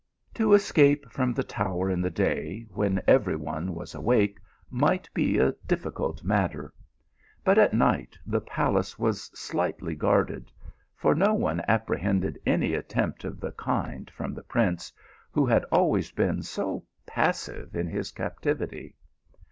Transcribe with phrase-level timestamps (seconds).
[0.33, 4.39] To escape from the tower in the day, when every one was awake,
[4.71, 6.73] might be a difficult matter;
[7.43, 10.51] but at night the palace was slightly guarded,
[10.95, 14.91] for no one apprehended any attempt of the kind from the prince,
[15.31, 18.93] who had always been so passive in his cap tivity.